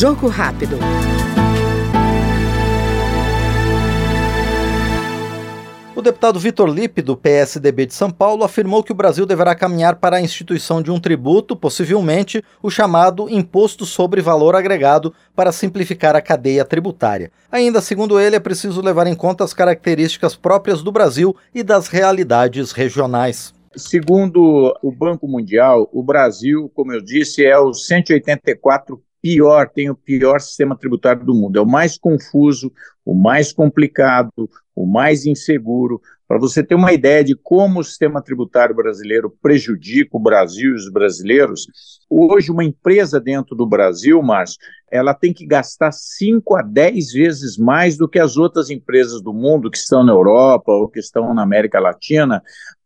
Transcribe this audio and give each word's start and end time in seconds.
Jogo 0.00 0.28
rápido. 0.28 0.78
O 5.94 6.00
deputado 6.00 6.40
Vitor 6.40 6.70
Lippe, 6.70 7.02
do 7.02 7.14
PSDB 7.14 7.84
de 7.84 7.92
São 7.92 8.10
Paulo, 8.10 8.42
afirmou 8.42 8.82
que 8.82 8.92
o 8.92 8.94
Brasil 8.94 9.26
deverá 9.26 9.54
caminhar 9.54 9.96
para 9.96 10.16
a 10.16 10.20
instituição 10.22 10.80
de 10.80 10.90
um 10.90 10.98
tributo, 10.98 11.54
possivelmente 11.54 12.42
o 12.62 12.70
chamado 12.70 13.28
Imposto 13.28 13.84
sobre 13.84 14.22
Valor 14.22 14.56
Agregado, 14.56 15.12
para 15.36 15.52
simplificar 15.52 16.16
a 16.16 16.22
cadeia 16.22 16.64
tributária. 16.64 17.30
Ainda 17.52 17.82
segundo 17.82 18.18
ele, 18.18 18.36
é 18.36 18.40
preciso 18.40 18.80
levar 18.80 19.06
em 19.06 19.14
conta 19.14 19.44
as 19.44 19.52
características 19.52 20.34
próprias 20.34 20.82
do 20.82 20.90
Brasil 20.90 21.36
e 21.54 21.62
das 21.62 21.88
realidades 21.88 22.72
regionais. 22.72 23.52
Segundo 23.76 24.74
o 24.82 24.90
Banco 24.90 25.28
Mundial, 25.28 25.90
o 25.92 26.02
Brasil, 26.02 26.72
como 26.74 26.90
eu 26.90 27.02
disse, 27.02 27.44
é 27.44 27.58
o 27.58 27.74
184 27.74 28.98
pior, 29.22 29.68
tem 29.68 29.90
o 29.90 29.94
pior 29.94 30.40
sistema 30.40 30.76
tributário 30.76 31.24
do 31.24 31.34
mundo. 31.34 31.58
É 31.58 31.62
o 31.62 31.66
mais 31.66 31.98
confuso, 31.98 32.72
o 33.10 33.14
mais 33.14 33.52
complicado, 33.52 34.48
o 34.72 34.86
mais 34.86 35.26
inseguro. 35.26 36.00
Para 36.28 36.38
você 36.38 36.62
ter 36.62 36.76
uma 36.76 36.92
ideia 36.92 37.24
de 37.24 37.34
como 37.34 37.80
o 37.80 37.84
sistema 37.84 38.22
tributário 38.22 38.72
brasileiro 38.72 39.36
prejudica 39.42 40.16
o 40.16 40.20
Brasil 40.20 40.70
e 40.70 40.74
os 40.74 40.88
brasileiros, 40.88 41.66
hoje 42.08 42.52
uma 42.52 42.62
empresa 42.62 43.18
dentro 43.18 43.56
do 43.56 43.66
Brasil, 43.66 44.22
Márcio, 44.22 44.60
ela 44.88 45.12
tem 45.12 45.32
que 45.32 45.44
gastar 45.44 45.90
5 45.90 46.56
a 46.56 46.62
10 46.62 47.12
vezes 47.12 47.58
mais 47.58 47.96
do 47.96 48.08
que 48.08 48.20
as 48.20 48.36
outras 48.36 48.70
empresas 48.70 49.20
do 49.20 49.32
mundo 49.32 49.72
que 49.72 49.78
estão 49.78 50.04
na 50.04 50.12
Europa 50.12 50.70
ou 50.70 50.88
que 50.88 51.00
estão 51.00 51.34
na 51.34 51.42
América 51.42 51.80
Latina 51.80 52.40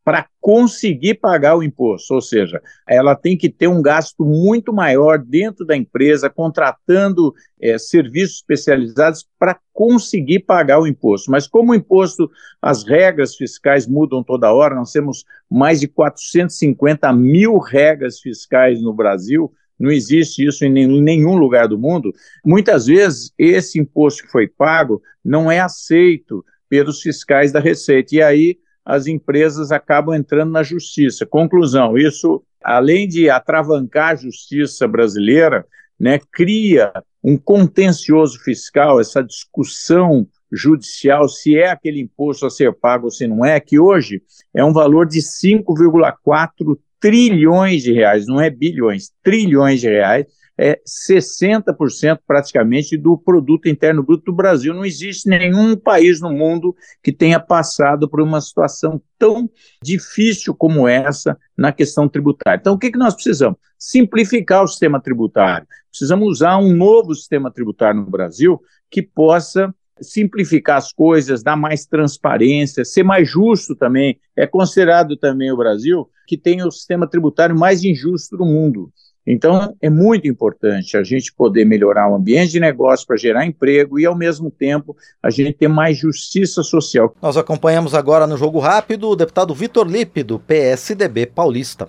para 0.05 0.27
conseguir 0.39 1.15
pagar 1.15 1.57
o 1.57 1.63
imposto, 1.63 2.15
ou 2.15 2.21
seja, 2.21 2.61
ela 2.87 3.17
tem 3.17 3.39
que 3.39 3.49
ter 3.49 3.67
um 3.67 3.81
gasto 3.81 4.23
muito 4.23 4.71
maior 4.71 5.19
dentro 5.19 5.65
da 5.65 5.75
empresa, 5.75 6.29
contratando 6.29 7.33
é, 7.59 7.79
serviços 7.79 8.37
especializados 8.37 9.27
para 9.39 9.59
conseguir 9.73 10.14
pagar 10.41 10.81
o 10.81 10.87
imposto. 10.87 11.31
Mas 11.31 11.47
como 11.47 11.73
o 11.73 11.75
imposto, 11.75 12.31
as 12.61 12.85
regras 12.85 13.35
fiscais 13.35 13.87
mudam 13.87 14.23
toda 14.23 14.53
hora, 14.53 14.75
nós 14.75 14.93
temos 14.93 15.25
mais 15.51 15.81
de 15.81 15.89
450 15.89 17.13
mil 17.13 17.59
regras 17.59 18.21
fiscais 18.21 18.83
no 18.83 18.93
Brasil, 18.93 19.53
não 19.79 19.91
existe 19.91 20.47
isso 20.47 20.65
em 20.65 20.71
nenhum 20.71 21.37
lugar 21.37 21.67
do 21.67 21.79
mundo. 21.79 22.13
Muitas 22.45 22.87
vezes, 22.87 23.33
esse 23.37 23.79
imposto 23.79 24.23
que 24.23 24.31
foi 24.31 24.47
pago 24.47 25.03
não 25.25 25.51
é 25.51 25.59
aceito 25.61 26.45
pelos 26.69 27.01
fiscais 27.01 27.53
da 27.53 27.61
Receita. 27.61 28.15
E 28.15 28.23
aí 28.23 28.59
as 28.85 29.07
empresas 29.07 29.73
acabam 29.73 30.15
entrando 30.15 30.53
na 30.53 30.63
justiça. 30.63 31.27
Conclusão: 31.27 31.97
isso, 31.97 32.43
além 32.63 33.09
de 33.09 33.29
atravancar 33.31 34.13
a 34.13 34.17
justiça 34.17 34.87
brasileira, 34.87 35.67
né, 36.05 36.21
cria 36.31 36.93
um 37.23 37.35
contencioso 37.35 38.39
fiscal, 38.41 39.01
essa 39.01 39.25
discussão 39.25 40.29
judicial 40.53 41.27
se 41.31 41.57
é 41.57 41.71
aquele 41.71 41.99
imposto 41.99 42.45
a 42.45 42.51
ser 42.51 42.75
pago 42.75 43.07
ou 43.07 43.11
se 43.11 43.27
não 43.27 43.43
é, 43.43 43.59
que 43.59 43.81
hoje 43.81 44.21
é 44.53 44.63
um 44.63 44.75
valor 44.75 45.07
de 45.07 45.21
5,4 45.21 46.77
trilhões 47.01 47.83
de 47.83 47.95
reais, 47.95 48.27
não 48.27 48.39
é 48.39 48.51
bilhões, 48.51 49.13
trilhões 49.23 49.81
de 49.81 49.89
reais, 49.89 50.27
é 50.57 50.81
60% 50.87 52.21
praticamente 52.27 52.97
do 52.97 53.19
produto 53.19 53.69
interno 53.69 54.03
bruto 54.03 54.27
do 54.27 54.33
Brasil. 54.33 54.73
Não 54.73 54.85
existe 54.85 55.29
nenhum 55.29 55.77
país 55.77 56.21
no 56.21 56.33
mundo 56.33 56.75
que 57.03 57.13
tenha 57.13 57.41
passado 57.41 58.09
por 58.09 58.21
uma 58.21 58.41
situação 58.41 59.01
tão 59.19 59.51
difícil 59.83 60.55
como 60.55 60.87
essa 60.87 61.37
na 61.57 61.73
questão 61.73 62.09
tributária. 62.09 62.59
Então, 62.61 62.75
o 62.75 62.79
que, 62.79 62.91
que 62.91 62.99
nós 62.99 63.15
precisamos? 63.15 63.59
Simplificar 63.79 64.63
o 64.63 64.69
sistema 64.69 65.01
tributário. 65.01 65.67
Precisamos 65.91 66.29
usar 66.29 66.59
um 66.59 66.75
novo 66.75 67.15
sistema 67.15 67.51
tributário 67.51 68.01
no 68.01 68.11
Brasil 68.11 68.61
que 68.91 69.03
possa 69.03 69.75
simplificar 70.01 70.79
as 70.79 70.93
coisas, 70.93 71.43
dar 71.43 71.57
mais 71.57 71.87
transparência, 71.87 72.85
ser 72.85 73.03
mais 73.03 73.29
justo 73.29 73.77
também. 73.77 74.19
É 74.37 74.47
considerado 74.47 75.17
também 75.17 75.53
o 75.53 75.57
Brasil 75.57 76.09
que 76.27 76.37
tem 76.37 76.63
o 76.63 76.71
sistema 76.71 77.09
tributário 77.09 77.59
mais 77.59 77.85
injusto 77.85 78.37
do 78.37 78.45
mundo. 78.45 78.91
Então, 79.27 79.75
é 79.81 79.89
muito 79.89 80.29
importante 80.29 80.97
a 80.97 81.03
gente 81.03 81.33
poder 81.33 81.65
melhorar 81.65 82.11
o 82.11 82.15
ambiente 82.15 82.53
de 82.53 82.61
negócio 82.61 83.07
para 83.07 83.17
gerar 83.17 83.47
emprego 83.47 83.99
e, 83.99 84.05
ao 84.05 84.17
mesmo 84.17 84.51
tempo, 84.51 84.97
a 85.23 85.31
gente 85.31 85.53
ter 85.53 85.69
mais 85.69 85.97
justiça 85.97 86.63
social. 86.63 87.15
Nós 87.23 87.37
acompanhamos 87.37 87.95
agora 87.95 88.27
no 88.27 88.37
Jogo 88.37 88.59
Rápido 88.59 89.09
o 89.09 89.17
deputado 89.17 89.55
Vitor 89.55 89.87
Lippe, 89.87 90.23
do 90.23 90.39
PSDB 90.39 91.27
paulista. 91.27 91.89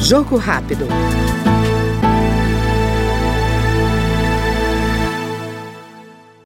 Jogo 0.00 0.36
Rápido. 0.36 0.86